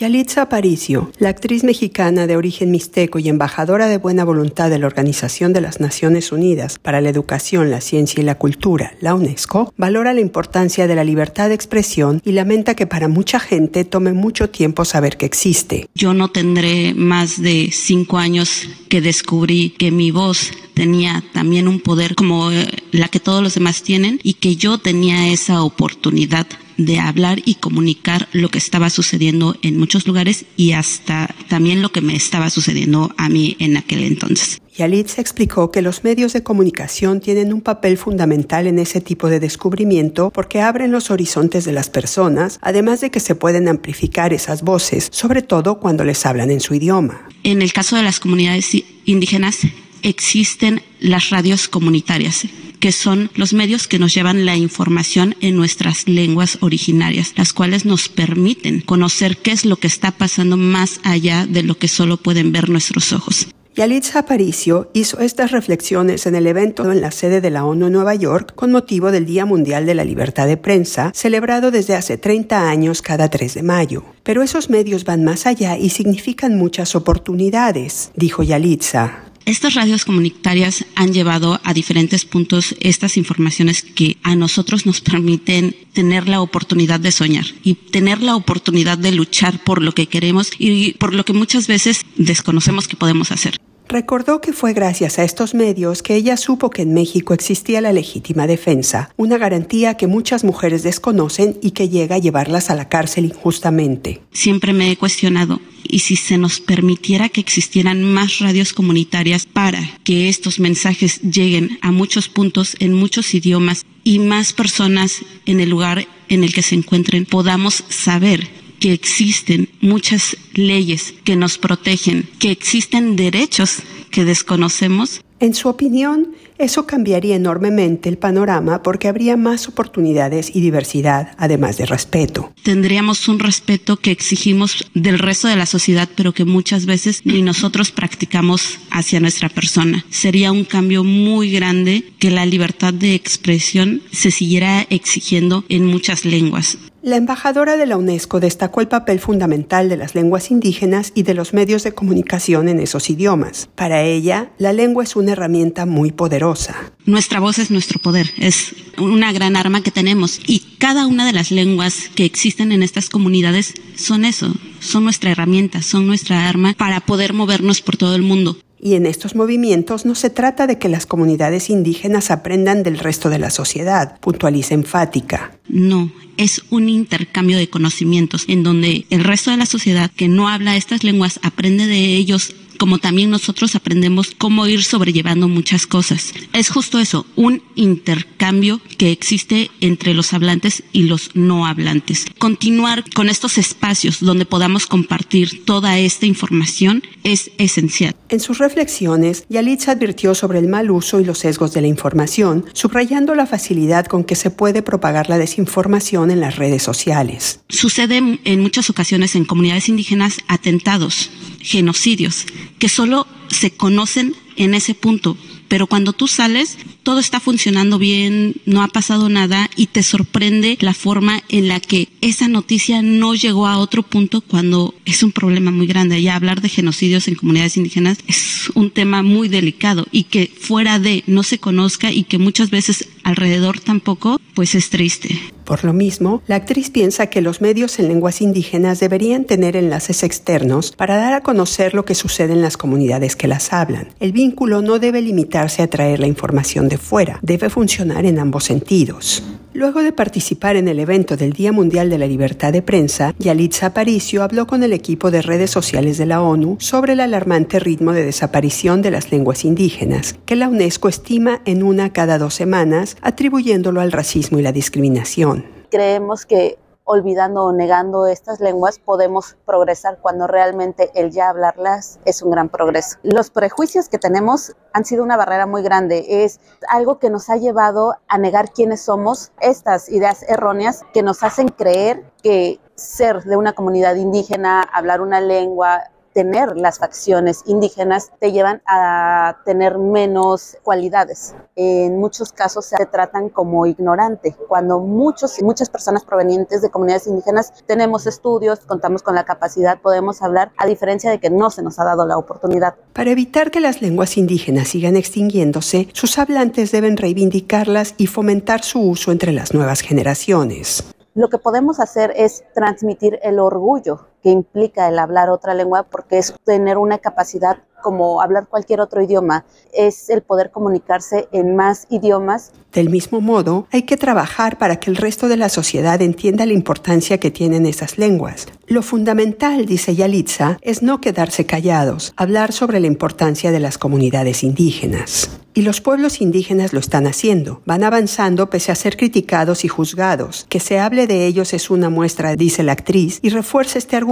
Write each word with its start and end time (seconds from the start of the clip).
Yalitza 0.00 0.42
Aparicio, 0.42 1.10
la 1.18 1.30
actriz 1.30 1.64
mexicana 1.64 2.28
de 2.28 2.36
origen 2.36 2.70
mixteco 2.70 3.18
y 3.18 3.28
embajadora 3.28 3.88
de 3.88 3.98
buena 3.98 4.24
voluntad 4.24 4.70
de 4.70 4.78
la 4.78 4.86
Organización 4.86 5.52
de 5.52 5.60
las 5.60 5.80
Naciones 5.80 6.30
Unidas 6.30 6.78
para 6.78 7.00
la 7.00 7.08
Educación, 7.08 7.72
la 7.72 7.80
Ciencia 7.80 8.20
y 8.20 8.24
la 8.24 8.36
Cultura, 8.36 8.92
la 9.00 9.16
UNESCO, 9.16 9.74
valora 9.76 10.14
la 10.14 10.20
importancia 10.20 10.86
de 10.86 10.94
la 10.94 11.02
libertad 11.02 11.48
de 11.48 11.56
expresión 11.56 12.22
y 12.24 12.30
lamenta 12.30 12.76
que 12.76 12.86
para 12.86 13.08
mucha 13.08 13.40
gente 13.40 13.84
tome 13.84 14.12
mucho 14.12 14.50
tiempo 14.50 14.84
saber 14.84 15.16
que 15.16 15.26
existe. 15.26 15.88
Yo 15.96 16.14
no 16.14 16.28
tendré 16.28 16.94
más 16.94 17.42
de 17.42 17.70
cinco 17.72 18.18
años 18.18 18.68
que 18.88 19.00
descubrí 19.00 19.70
que 19.70 19.90
mi 19.90 20.12
voz 20.12 20.52
tenía 20.74 21.24
también 21.32 21.66
un 21.66 21.80
poder 21.80 22.14
como 22.14 22.52
eh, 22.52 22.68
la 22.92 23.08
que 23.08 23.18
todos 23.18 23.42
los 23.42 23.54
demás 23.54 23.82
tienen 23.82 24.20
y 24.22 24.34
que 24.34 24.54
yo 24.54 24.78
tenía 24.78 25.26
esa 25.32 25.64
oportunidad 25.64 26.46
de 26.78 27.00
hablar 27.00 27.42
y 27.44 27.56
comunicar 27.56 28.28
lo 28.32 28.48
que 28.48 28.58
estaba 28.58 28.88
sucediendo 28.88 29.56
en 29.62 29.78
muchos 29.78 30.06
lugares 30.06 30.46
y 30.56 30.72
hasta 30.72 31.34
también 31.48 31.82
lo 31.82 31.90
que 31.90 32.00
me 32.00 32.16
estaba 32.16 32.48
sucediendo 32.48 33.12
a 33.18 33.28
mí 33.28 33.56
en 33.58 33.76
aquel 33.76 34.04
entonces. 34.04 34.62
Yalitza 34.76 35.20
explicó 35.20 35.72
que 35.72 35.82
los 35.82 36.04
medios 36.04 36.32
de 36.32 36.44
comunicación 36.44 37.20
tienen 37.20 37.52
un 37.52 37.62
papel 37.62 37.98
fundamental 37.98 38.68
en 38.68 38.78
ese 38.78 39.00
tipo 39.00 39.28
de 39.28 39.40
descubrimiento 39.40 40.30
porque 40.30 40.60
abren 40.60 40.92
los 40.92 41.10
horizontes 41.10 41.64
de 41.64 41.72
las 41.72 41.90
personas, 41.90 42.60
además 42.62 43.00
de 43.00 43.10
que 43.10 43.18
se 43.18 43.34
pueden 43.34 43.66
amplificar 43.66 44.32
esas 44.32 44.62
voces, 44.62 45.08
sobre 45.10 45.42
todo 45.42 45.80
cuando 45.80 46.04
les 46.04 46.24
hablan 46.24 46.52
en 46.52 46.60
su 46.60 46.74
idioma. 46.74 47.28
En 47.42 47.60
el 47.60 47.72
caso 47.72 47.96
de 47.96 48.04
las 48.04 48.20
comunidades 48.20 48.70
indígenas, 49.04 49.58
existen 50.02 50.80
las 51.00 51.30
radios 51.30 51.66
comunitarias 51.66 52.46
que 52.78 52.92
son 52.92 53.30
los 53.34 53.52
medios 53.52 53.88
que 53.88 53.98
nos 53.98 54.14
llevan 54.14 54.46
la 54.46 54.56
información 54.56 55.34
en 55.40 55.56
nuestras 55.56 56.08
lenguas 56.08 56.58
originarias, 56.60 57.32
las 57.36 57.52
cuales 57.52 57.84
nos 57.84 58.08
permiten 58.08 58.80
conocer 58.80 59.36
qué 59.38 59.52
es 59.52 59.64
lo 59.64 59.76
que 59.76 59.86
está 59.86 60.12
pasando 60.12 60.56
más 60.56 61.00
allá 61.04 61.46
de 61.46 61.62
lo 61.62 61.76
que 61.76 61.88
solo 61.88 62.16
pueden 62.16 62.52
ver 62.52 62.68
nuestros 62.68 63.12
ojos. 63.12 63.48
Yalitza 63.78 64.18
Aparicio 64.18 64.90
hizo 64.92 65.20
estas 65.20 65.52
reflexiones 65.52 66.26
en 66.26 66.34
el 66.34 66.48
evento 66.48 66.90
en 66.90 67.00
la 67.00 67.12
sede 67.12 67.40
de 67.40 67.50
la 67.50 67.64
ONU 67.64 67.86
en 67.86 67.92
Nueva 67.92 68.16
York 68.16 68.52
con 68.56 68.72
motivo 68.72 69.12
del 69.12 69.24
Día 69.24 69.46
Mundial 69.46 69.86
de 69.86 69.94
la 69.94 70.04
Libertad 70.04 70.48
de 70.48 70.56
Prensa, 70.56 71.12
celebrado 71.14 71.70
desde 71.70 71.94
hace 71.94 72.18
30 72.18 72.68
años 72.68 73.02
cada 73.02 73.28
3 73.28 73.54
de 73.54 73.62
mayo. 73.62 74.02
Pero 74.24 74.42
esos 74.42 74.68
medios 74.68 75.04
van 75.04 75.22
más 75.22 75.46
allá 75.46 75.78
y 75.78 75.90
significan 75.90 76.56
muchas 76.56 76.96
oportunidades, 76.96 78.10
dijo 78.16 78.42
Yalitza. 78.42 79.27
Estas 79.48 79.72
radios 79.72 80.04
comunitarias 80.04 80.84
han 80.94 81.14
llevado 81.14 81.58
a 81.64 81.72
diferentes 81.72 82.26
puntos 82.26 82.74
estas 82.80 83.16
informaciones 83.16 83.80
que 83.80 84.18
a 84.22 84.36
nosotros 84.36 84.84
nos 84.84 85.00
permiten 85.00 85.74
tener 85.94 86.28
la 86.28 86.42
oportunidad 86.42 87.00
de 87.00 87.12
soñar 87.12 87.46
y 87.64 87.72
tener 87.72 88.22
la 88.22 88.36
oportunidad 88.36 88.98
de 88.98 89.10
luchar 89.10 89.64
por 89.64 89.80
lo 89.80 89.92
que 89.92 90.06
queremos 90.06 90.50
y 90.58 90.92
por 90.92 91.14
lo 91.14 91.24
que 91.24 91.32
muchas 91.32 91.66
veces 91.66 92.04
desconocemos 92.16 92.88
que 92.88 92.98
podemos 92.98 93.32
hacer. 93.32 93.58
Recordó 93.88 94.42
que 94.42 94.52
fue 94.52 94.74
gracias 94.74 95.18
a 95.18 95.24
estos 95.24 95.54
medios 95.54 96.02
que 96.02 96.14
ella 96.14 96.36
supo 96.36 96.68
que 96.68 96.82
en 96.82 96.92
México 96.92 97.32
existía 97.32 97.80
la 97.80 97.90
legítima 97.90 98.46
defensa, 98.46 99.10
una 99.16 99.38
garantía 99.38 99.94
que 99.94 100.06
muchas 100.06 100.44
mujeres 100.44 100.82
desconocen 100.82 101.58
y 101.62 101.70
que 101.70 101.88
llega 101.88 102.16
a 102.16 102.18
llevarlas 102.18 102.68
a 102.68 102.74
la 102.74 102.90
cárcel 102.90 103.24
injustamente. 103.24 104.20
Siempre 104.30 104.74
me 104.74 104.90
he 104.90 104.96
cuestionado, 104.98 105.58
¿y 105.84 106.00
si 106.00 106.16
se 106.16 106.36
nos 106.36 106.60
permitiera 106.60 107.30
que 107.30 107.40
existieran 107.40 108.04
más 108.04 108.40
radios 108.40 108.74
comunitarias 108.74 109.46
para 109.46 109.80
que 110.04 110.28
estos 110.28 110.60
mensajes 110.60 111.22
lleguen 111.22 111.78
a 111.80 111.90
muchos 111.90 112.28
puntos 112.28 112.76
en 112.80 112.92
muchos 112.92 113.34
idiomas 113.34 113.86
y 114.04 114.18
más 114.18 114.52
personas 114.52 115.24
en 115.46 115.60
el 115.60 115.70
lugar 115.70 116.06
en 116.28 116.44
el 116.44 116.52
que 116.52 116.62
se 116.62 116.74
encuentren 116.74 117.24
podamos 117.24 117.84
saber 117.88 118.67
que 118.80 118.92
existen 118.92 119.68
muchas 119.80 120.36
leyes 120.54 121.14
que 121.24 121.36
nos 121.36 121.58
protegen, 121.58 122.28
que 122.38 122.50
existen 122.50 123.16
derechos 123.16 123.82
que 124.10 124.24
desconocemos. 124.24 125.20
En 125.40 125.54
su 125.54 125.68
opinión, 125.68 126.34
eso 126.58 126.84
cambiaría 126.86 127.36
enormemente 127.36 128.08
el 128.08 128.18
panorama 128.18 128.82
porque 128.82 129.06
habría 129.06 129.36
más 129.36 129.68
oportunidades 129.68 130.50
y 130.52 130.60
diversidad, 130.60 131.36
además 131.38 131.78
de 131.78 131.86
respeto. 131.86 132.52
Tendríamos 132.64 133.28
un 133.28 133.38
respeto 133.38 133.96
que 133.96 134.10
exigimos 134.10 134.90
del 134.94 135.20
resto 135.20 135.46
de 135.46 135.54
la 135.54 135.66
sociedad, 135.66 136.08
pero 136.16 136.32
que 136.32 136.44
muchas 136.44 136.86
veces 136.86 137.24
ni 137.24 137.42
nosotros 137.42 137.92
practicamos 137.92 138.80
hacia 138.90 139.20
nuestra 139.20 139.48
persona. 139.48 140.04
Sería 140.10 140.50
un 140.50 140.64
cambio 140.64 141.04
muy 141.04 141.52
grande 141.52 142.02
que 142.18 142.32
la 142.32 142.44
libertad 142.44 142.92
de 142.92 143.14
expresión 143.14 144.02
se 144.10 144.32
siguiera 144.32 144.84
exigiendo 144.90 145.64
en 145.68 145.84
muchas 145.84 146.24
lenguas. 146.24 146.78
La 147.00 147.14
embajadora 147.14 147.76
de 147.76 147.86
la 147.86 147.96
UNESCO 147.96 148.40
destacó 148.40 148.80
el 148.80 148.88
papel 148.88 149.20
fundamental 149.20 149.88
de 149.88 149.96
las 149.96 150.16
lenguas 150.16 150.50
indígenas 150.50 151.12
y 151.14 151.22
de 151.22 151.32
los 151.32 151.54
medios 151.54 151.84
de 151.84 151.92
comunicación 151.92 152.68
en 152.68 152.80
esos 152.80 153.08
idiomas. 153.08 153.68
Para 153.76 154.02
ella, 154.02 154.50
la 154.58 154.72
lengua 154.72 155.04
es 155.04 155.14
una 155.14 155.30
herramienta 155.30 155.86
muy 155.86 156.10
poderosa. 156.10 156.74
Nuestra 157.06 157.38
voz 157.38 157.60
es 157.60 157.70
nuestro 157.70 158.00
poder, 158.00 158.30
es 158.36 158.74
una 158.98 159.32
gran 159.32 159.54
arma 159.54 159.80
que 159.80 159.92
tenemos 159.92 160.40
y 160.44 160.58
cada 160.78 161.06
una 161.06 161.24
de 161.24 161.32
las 161.32 161.52
lenguas 161.52 162.10
que 162.16 162.24
existen 162.24 162.72
en 162.72 162.82
estas 162.82 163.10
comunidades 163.10 163.74
son 163.94 164.24
eso, 164.24 164.52
son 164.80 165.04
nuestra 165.04 165.30
herramienta, 165.30 165.82
son 165.82 166.04
nuestra 166.04 166.48
arma 166.48 166.74
para 166.76 166.98
poder 166.98 167.32
movernos 167.32 167.80
por 167.80 167.96
todo 167.96 168.16
el 168.16 168.22
mundo. 168.22 168.56
Y 168.80 168.94
en 168.94 169.06
estos 169.06 169.34
movimientos 169.34 170.04
no 170.04 170.14
se 170.14 170.30
trata 170.30 170.66
de 170.66 170.78
que 170.78 170.88
las 170.88 171.06
comunidades 171.06 171.70
indígenas 171.70 172.30
aprendan 172.30 172.82
del 172.82 172.98
resto 172.98 173.28
de 173.30 173.38
la 173.38 173.50
sociedad, 173.50 174.18
puntualiza 174.20 174.74
enfática. 174.74 175.52
No, 175.68 176.12
es 176.36 176.62
un 176.70 176.88
intercambio 176.88 177.58
de 177.58 177.68
conocimientos 177.68 178.44
en 178.48 178.62
donde 178.62 179.06
el 179.10 179.24
resto 179.24 179.50
de 179.50 179.56
la 179.56 179.66
sociedad 179.66 180.10
que 180.10 180.28
no 180.28 180.48
habla 180.48 180.76
estas 180.76 181.04
lenguas 181.04 181.40
aprende 181.42 181.86
de 181.86 182.16
ellos 182.16 182.54
como 182.78 182.98
también 182.98 183.30
nosotros 183.30 183.74
aprendemos 183.74 184.32
cómo 184.36 184.66
ir 184.66 184.82
sobrellevando 184.82 185.48
muchas 185.48 185.86
cosas. 185.86 186.32
Es 186.52 186.70
justo 186.70 186.98
eso, 186.98 187.26
un 187.36 187.62
intercambio 187.74 188.80
que 188.96 189.12
existe 189.12 189.70
entre 189.80 190.14
los 190.14 190.32
hablantes 190.32 190.82
y 190.92 191.02
los 191.02 191.34
no 191.34 191.66
hablantes. 191.66 192.26
Continuar 192.38 193.04
con 193.14 193.28
estos 193.28 193.58
espacios 193.58 194.20
donde 194.20 194.46
podamos 194.46 194.86
compartir 194.86 195.64
toda 195.64 195.98
esta 195.98 196.26
información 196.26 197.02
es 197.24 197.50
esencial. 197.58 198.14
En 198.30 198.40
sus 198.40 198.58
reflexiones, 198.58 199.44
Yalitza 199.48 199.92
advirtió 199.92 200.34
sobre 200.34 200.58
el 200.58 200.68
mal 200.68 200.90
uso 200.90 201.20
y 201.20 201.24
los 201.24 201.38
sesgos 201.38 201.72
de 201.72 201.80
la 201.80 201.88
información, 201.88 202.64
subrayando 202.72 203.34
la 203.34 203.46
facilidad 203.46 204.06
con 204.06 204.24
que 204.24 204.36
se 204.36 204.50
puede 204.50 204.82
propagar 204.82 205.28
la 205.28 205.38
desinformación 205.38 206.30
en 206.30 206.40
las 206.40 206.56
redes 206.56 206.82
sociales. 206.82 207.60
Sucede 207.68 208.38
en 208.44 208.60
muchas 208.60 208.90
ocasiones 208.90 209.34
en 209.34 209.44
comunidades 209.44 209.88
indígenas 209.88 210.38
atentados, 210.48 211.30
genocidios, 211.68 212.46
que 212.78 212.88
solo 212.88 213.26
se 213.48 213.70
conocen 213.70 214.34
en 214.56 214.74
ese 214.74 214.94
punto. 214.94 215.36
Pero 215.68 215.86
cuando 215.86 216.14
tú 216.14 216.28
sales, 216.28 216.78
todo 217.02 217.20
está 217.20 217.40
funcionando 217.40 217.98
bien, 217.98 218.54
no 218.64 218.82
ha 218.82 218.88
pasado 218.88 219.28
nada 219.28 219.68
y 219.76 219.86
te 219.86 220.02
sorprende 220.02 220.78
la 220.80 220.94
forma 220.94 221.42
en 221.50 221.68
la 221.68 221.78
que 221.78 222.08
esa 222.22 222.48
noticia 222.48 223.02
no 223.02 223.34
llegó 223.34 223.66
a 223.66 223.76
otro 223.76 224.02
punto 224.02 224.40
cuando 224.40 224.94
es 225.04 225.22
un 225.22 225.30
problema 225.30 225.70
muy 225.70 225.86
grande. 225.86 226.22
Ya 226.22 226.36
hablar 226.36 226.62
de 226.62 226.70
genocidios 226.70 227.28
en 227.28 227.34
comunidades 227.34 227.76
indígenas 227.76 228.18
es 228.26 228.70
un 228.74 228.90
tema 228.90 229.22
muy 229.22 229.48
delicado 229.48 230.06
y 230.10 230.24
que 230.24 230.50
fuera 230.58 230.98
de 230.98 231.22
no 231.26 231.42
se 231.42 231.58
conozca 231.58 232.10
y 232.10 232.24
que 232.24 232.38
muchas 232.38 232.70
veces 232.70 233.06
alrededor 233.22 233.78
tampoco, 233.80 234.40
pues 234.54 234.74
es 234.74 234.88
triste. 234.88 235.38
Por 235.68 235.84
lo 235.84 235.92
mismo, 235.92 236.40
la 236.46 236.56
actriz 236.56 236.88
piensa 236.88 237.26
que 237.26 237.42
los 237.42 237.60
medios 237.60 237.98
en 237.98 238.08
lenguas 238.08 238.40
indígenas 238.40 239.00
deberían 239.00 239.44
tener 239.44 239.76
enlaces 239.76 240.22
externos 240.22 240.94
para 240.96 241.18
dar 241.18 241.34
a 241.34 241.42
conocer 241.42 241.92
lo 241.92 242.06
que 242.06 242.14
sucede 242.14 242.54
en 242.54 242.62
las 242.62 242.78
comunidades 242.78 243.36
que 243.36 243.48
las 243.48 243.70
hablan. 243.74 244.08
El 244.18 244.32
vínculo 244.32 244.80
no 244.80 244.98
debe 244.98 245.20
limitarse 245.20 245.82
a 245.82 245.90
traer 245.90 246.20
la 246.20 246.26
información 246.26 246.88
de 246.88 246.96
fuera, 246.96 247.38
debe 247.42 247.68
funcionar 247.68 248.24
en 248.24 248.38
ambos 248.38 248.64
sentidos. 248.64 249.42
Luego 249.78 250.02
de 250.02 250.10
participar 250.10 250.74
en 250.74 250.88
el 250.88 250.98
evento 250.98 251.36
del 251.36 251.52
Día 251.52 251.70
Mundial 251.70 252.10
de 252.10 252.18
la 252.18 252.26
Libertad 252.26 252.72
de 252.72 252.82
Prensa, 252.82 253.32
Yalitza 253.38 253.86
Aparicio 253.86 254.42
habló 254.42 254.66
con 254.66 254.82
el 254.82 254.92
equipo 254.92 255.30
de 255.30 255.40
redes 255.40 255.70
sociales 255.70 256.18
de 256.18 256.26
la 256.26 256.42
ONU 256.42 256.78
sobre 256.80 257.12
el 257.12 257.20
alarmante 257.20 257.78
ritmo 257.78 258.12
de 258.12 258.24
desaparición 258.24 259.02
de 259.02 259.12
las 259.12 259.30
lenguas 259.30 259.64
indígenas, 259.64 260.34
que 260.46 260.56
la 260.56 260.68
UNESCO 260.68 261.08
estima 261.08 261.62
en 261.64 261.84
una 261.84 262.12
cada 262.12 262.38
dos 262.38 262.54
semanas, 262.54 263.16
atribuyéndolo 263.22 264.00
al 264.00 264.10
racismo 264.10 264.58
y 264.58 264.62
la 264.62 264.72
discriminación. 264.72 265.64
Creemos 265.92 266.44
que 266.44 266.76
olvidando 267.08 267.64
o 267.64 267.72
negando 267.72 268.26
estas 268.26 268.60
lenguas 268.60 268.98
podemos 268.98 269.56
progresar 269.64 270.18
cuando 270.20 270.46
realmente 270.46 271.10
el 271.14 271.30
ya 271.30 271.48
hablarlas 271.48 272.20
es 272.26 272.42
un 272.42 272.50
gran 272.50 272.68
progreso. 272.68 273.16
Los 273.22 273.50
prejuicios 273.50 274.08
que 274.08 274.18
tenemos 274.18 274.76
han 274.92 275.04
sido 275.04 275.24
una 275.24 275.38
barrera 275.38 275.66
muy 275.66 275.82
grande, 275.82 276.44
es 276.44 276.60
algo 276.88 277.18
que 277.18 277.30
nos 277.30 277.48
ha 277.48 277.56
llevado 277.56 278.14
a 278.28 278.36
negar 278.36 278.72
quiénes 278.72 279.00
somos, 279.00 279.52
estas 279.60 280.10
ideas 280.10 280.44
erróneas 280.48 281.02
que 281.14 281.22
nos 281.22 281.42
hacen 281.42 281.68
creer 281.68 282.30
que 282.42 282.78
ser 282.94 283.42
de 283.44 283.56
una 283.56 283.72
comunidad 283.72 284.16
indígena, 284.16 284.82
hablar 284.82 285.22
una 285.22 285.40
lengua, 285.40 286.02
tener 286.38 286.76
las 286.76 287.00
facciones 287.00 287.64
indígenas 287.66 288.30
te 288.38 288.52
llevan 288.52 288.80
a 288.86 289.56
tener 289.64 289.98
menos 289.98 290.76
cualidades. 290.84 291.56
En 291.74 292.20
muchos 292.20 292.52
casos 292.52 292.86
se 292.86 293.06
tratan 293.06 293.48
como 293.48 293.86
ignorante, 293.86 294.54
cuando 294.68 295.00
muchos 295.00 295.60
muchas 295.62 295.90
personas 295.90 296.24
provenientes 296.24 296.80
de 296.80 296.90
comunidades 296.90 297.26
indígenas 297.26 297.72
tenemos 297.86 298.28
estudios, 298.28 298.78
contamos 298.86 299.24
con 299.24 299.34
la 299.34 299.44
capacidad, 299.44 300.00
podemos 300.00 300.40
hablar, 300.40 300.70
a 300.76 300.86
diferencia 300.86 301.28
de 301.28 301.40
que 301.40 301.50
no 301.50 301.70
se 301.70 301.82
nos 301.82 301.98
ha 301.98 302.04
dado 302.04 302.24
la 302.24 302.38
oportunidad. 302.38 302.94
Para 303.14 303.32
evitar 303.32 303.72
que 303.72 303.80
las 303.80 304.00
lenguas 304.00 304.36
indígenas 304.36 304.86
sigan 304.86 305.16
extinguiéndose, 305.16 306.06
sus 306.12 306.38
hablantes 306.38 306.92
deben 306.92 307.16
reivindicarlas 307.16 308.14
y 308.16 308.28
fomentar 308.28 308.84
su 308.84 309.00
uso 309.00 309.32
entre 309.32 309.50
las 309.50 309.74
nuevas 309.74 310.02
generaciones. 310.02 311.02
Lo 311.38 311.48
que 311.48 311.58
podemos 311.58 312.00
hacer 312.00 312.32
es 312.36 312.64
transmitir 312.74 313.38
el 313.42 313.60
orgullo 313.60 314.26
que 314.42 314.50
implica 314.50 315.08
el 315.08 315.18
hablar 315.18 315.50
otra 315.50 315.74
lengua 315.74 316.04
porque 316.04 316.38
es 316.38 316.54
tener 316.64 316.98
una 316.98 317.18
capacidad 317.18 317.78
como 318.02 318.40
hablar 318.40 318.68
cualquier 318.68 319.00
otro 319.00 319.22
idioma, 319.22 319.64
es 319.92 320.30
el 320.30 320.42
poder 320.42 320.70
comunicarse 320.70 321.48
en 321.52 321.76
más 321.76 322.06
idiomas. 322.10 322.72
Del 322.92 323.10
mismo 323.10 323.40
modo, 323.40 323.86
hay 323.92 324.02
que 324.02 324.16
trabajar 324.16 324.78
para 324.78 324.96
que 324.96 325.10
el 325.10 325.16
resto 325.16 325.48
de 325.48 325.56
la 325.56 325.68
sociedad 325.68 326.22
entienda 326.22 326.64
la 326.64 326.72
importancia 326.72 327.38
que 327.38 327.50
tienen 327.50 327.86
esas 327.86 328.18
lenguas. 328.18 328.66
Lo 328.86 329.02
fundamental, 329.02 329.84
dice 329.84 330.14
Yalitza, 330.14 330.78
es 330.80 331.02
no 331.02 331.20
quedarse 331.20 331.66
callados, 331.66 332.32
hablar 332.36 332.72
sobre 332.72 333.00
la 333.00 333.06
importancia 333.06 333.72
de 333.72 333.80
las 333.80 333.98
comunidades 333.98 334.62
indígenas. 334.62 335.50
Y 335.74 335.82
los 335.82 336.00
pueblos 336.00 336.40
indígenas 336.40 336.92
lo 336.92 336.98
están 336.98 337.26
haciendo, 337.26 337.82
van 337.84 338.02
avanzando 338.02 338.68
pese 338.68 338.90
a 338.90 338.96
ser 338.96 339.16
criticados 339.16 339.84
y 339.84 339.88
juzgados. 339.88 340.66
Que 340.68 340.80
se 340.80 340.98
hable 340.98 341.28
de 341.28 341.46
ellos 341.46 341.72
es 341.72 341.90
una 341.90 342.10
muestra, 342.10 342.56
dice 342.56 342.82
la 342.82 342.92
actriz, 342.92 343.38
y 343.42 343.50
refuerza 343.50 343.98
este 343.98 344.16
argumento, 344.16 344.27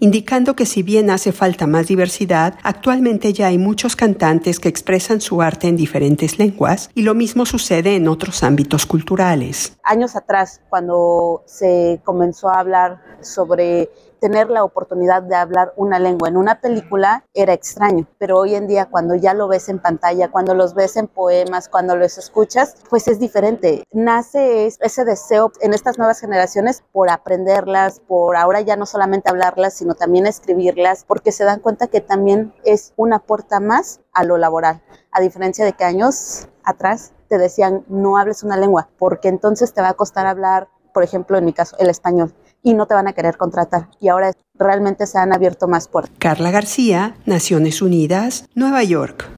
indicando 0.00 0.54
que 0.54 0.66
si 0.66 0.82
bien 0.82 1.10
hace 1.10 1.32
falta 1.32 1.66
más 1.66 1.86
diversidad, 1.86 2.54
actualmente 2.62 3.32
ya 3.32 3.48
hay 3.48 3.58
muchos 3.58 3.96
cantantes 3.96 4.60
que 4.60 4.68
expresan 4.68 5.20
su 5.20 5.42
arte 5.42 5.68
en 5.68 5.76
diferentes 5.76 6.38
lenguas, 6.38 6.90
y 6.94 7.02
lo 7.02 7.14
mismo 7.14 7.46
sucede 7.46 7.96
en 7.96 8.08
otros 8.08 8.42
ámbitos 8.42 8.86
culturales. 8.86 9.76
Años 9.82 10.16
atrás, 10.16 10.60
cuando 10.68 11.42
se 11.46 12.00
comenzó 12.04 12.48
a 12.48 12.60
hablar 12.60 13.00
sobre 13.20 13.90
tener 14.18 14.50
la 14.50 14.64
oportunidad 14.64 15.22
de 15.22 15.36
hablar 15.36 15.72
una 15.76 15.98
lengua 15.98 16.28
en 16.28 16.36
una 16.36 16.60
película 16.60 17.24
era 17.34 17.52
extraño, 17.52 18.06
pero 18.18 18.38
hoy 18.38 18.54
en 18.54 18.66
día 18.66 18.86
cuando 18.86 19.14
ya 19.14 19.34
lo 19.34 19.48
ves 19.48 19.68
en 19.68 19.78
pantalla, 19.78 20.30
cuando 20.30 20.54
los 20.54 20.74
ves 20.74 20.96
en 20.96 21.06
poemas, 21.06 21.68
cuando 21.68 21.96
los 21.96 22.18
escuchas, 22.18 22.76
pues 22.90 23.08
es 23.08 23.18
diferente. 23.18 23.84
Nace 23.92 24.66
ese 24.66 25.04
deseo 25.04 25.52
en 25.60 25.74
estas 25.74 25.98
nuevas 25.98 26.20
generaciones 26.20 26.82
por 26.92 27.10
aprenderlas, 27.10 28.00
por 28.00 28.36
ahora 28.36 28.60
ya 28.60 28.76
no 28.76 28.86
solamente 28.86 29.27
hablarlas, 29.28 29.74
sino 29.74 29.94
también 29.94 30.26
escribirlas, 30.26 31.04
porque 31.04 31.32
se 31.32 31.44
dan 31.44 31.60
cuenta 31.60 31.86
que 31.86 32.00
también 32.00 32.52
es 32.64 32.92
una 32.96 33.18
puerta 33.18 33.60
más 33.60 34.00
a 34.12 34.24
lo 34.24 34.38
laboral, 34.38 34.82
a 35.12 35.20
diferencia 35.20 35.64
de 35.64 35.72
que 35.72 35.84
años 35.84 36.48
atrás 36.64 37.12
te 37.28 37.38
decían 37.38 37.84
no 37.88 38.18
hables 38.18 38.42
una 38.42 38.56
lengua, 38.56 38.88
porque 38.98 39.28
entonces 39.28 39.72
te 39.72 39.80
va 39.80 39.90
a 39.90 39.94
costar 39.94 40.26
hablar, 40.26 40.68
por 40.94 41.02
ejemplo, 41.02 41.38
en 41.38 41.44
mi 41.44 41.52
caso, 41.52 41.76
el 41.78 41.90
español 41.90 42.34
y 42.62 42.74
no 42.74 42.86
te 42.86 42.94
van 42.94 43.08
a 43.08 43.12
querer 43.12 43.36
contratar. 43.36 43.88
Y 44.00 44.08
ahora 44.08 44.32
realmente 44.54 45.06
se 45.06 45.18
han 45.18 45.32
abierto 45.32 45.68
más 45.68 45.88
puertas. 45.88 46.16
Carla 46.18 46.50
García, 46.50 47.16
Naciones 47.24 47.82
Unidas, 47.82 48.46
Nueva 48.54 48.82
York. 48.82 49.26